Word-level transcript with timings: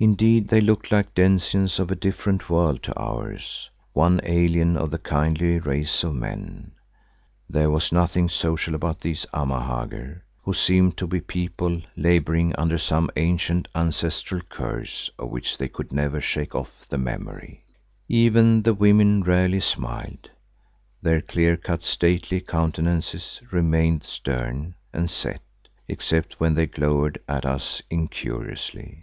Indeed, 0.00 0.46
they 0.46 0.60
looked 0.60 0.92
like 0.92 1.12
denizens 1.12 1.80
of 1.80 1.90
a 1.90 1.96
different 1.96 2.48
world 2.48 2.84
to 2.84 2.94
ours, 2.96 3.68
one 3.92 4.20
alien 4.22 4.74
to 4.74 4.86
the 4.86 4.96
kindly 4.96 5.58
race 5.58 6.04
of 6.04 6.14
men. 6.14 6.70
There 7.50 7.68
was 7.68 7.90
nothing 7.90 8.28
social 8.28 8.76
about 8.76 9.00
these 9.00 9.26
Amahagger, 9.34 10.22
who 10.44 10.54
seemed 10.54 10.96
to 10.98 11.08
be 11.08 11.18
a 11.18 11.22
people 11.22 11.82
labouring 11.96 12.54
under 12.54 12.78
some 12.78 13.10
ancient 13.16 13.66
ancestral 13.74 14.40
curse 14.42 15.10
of 15.18 15.30
which 15.30 15.58
they 15.58 15.66
could 15.66 15.90
never 15.90 16.20
shake 16.20 16.54
off 16.54 16.86
the 16.88 16.96
memory. 16.96 17.64
Even 18.08 18.62
the 18.62 18.74
women 18.74 19.24
rarely 19.24 19.58
smiled; 19.58 20.30
their 21.02 21.20
clear 21.20 21.56
cut, 21.56 21.82
stately 21.82 22.38
countenances 22.40 23.42
remained 23.50 24.04
stern 24.04 24.76
and 24.92 25.10
set, 25.10 25.42
except 25.88 26.38
when 26.38 26.54
they 26.54 26.66
glowered 26.66 27.18
at 27.26 27.44
us 27.44 27.82
incuriously. 27.90 29.02